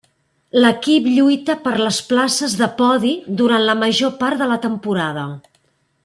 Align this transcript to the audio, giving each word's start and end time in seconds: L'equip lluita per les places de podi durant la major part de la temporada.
L'equip 0.61 1.09
lluita 1.17 1.55
per 1.65 1.73
les 1.81 1.99
places 2.13 2.55
de 2.63 2.69
podi 2.81 3.11
durant 3.41 3.65
la 3.69 3.75
major 3.85 4.15
part 4.23 4.41
de 4.45 4.49
la 4.53 4.57
temporada. 4.69 5.27